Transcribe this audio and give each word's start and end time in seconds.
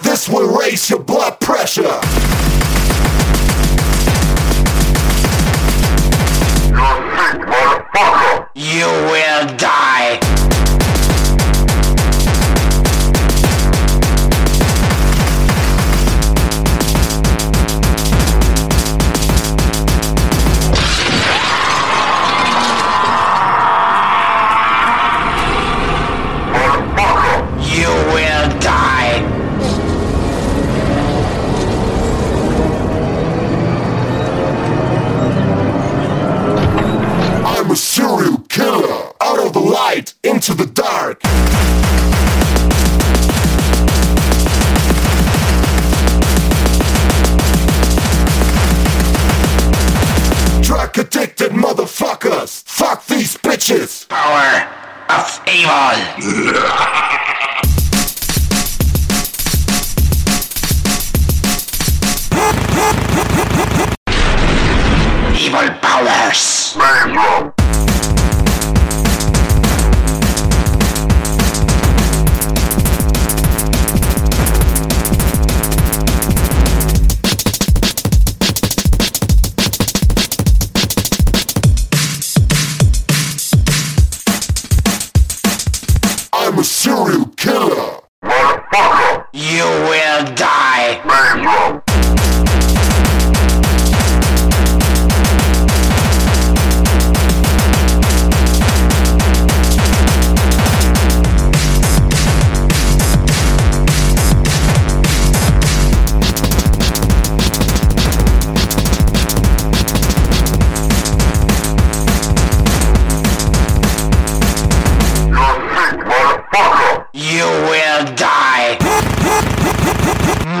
This 0.00 0.30
will 0.30 0.58
raise 0.58 0.88
your 0.88 1.00
blood 1.00 1.38
pressure. 1.38 2.00
Into 40.24 40.54
the 40.54 40.66
Dark. 40.66 41.20
Drug 50.62 50.98
addicted 50.98 51.52
motherfuckers, 51.52 52.62
fuck 52.64 53.06
these 53.06 53.36
bitches. 53.36 54.08
Power 54.08 54.68
of 55.08 55.40
evil. 55.48 57.18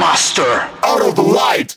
Master. 0.00 0.66
Out 0.82 1.06
of 1.06 1.14
the 1.14 1.22
light. 1.22 1.76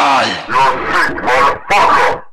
Marshall. 0.00 0.32
You 0.48 0.92
sick 0.94 1.16
motherfucker. 1.18 2.29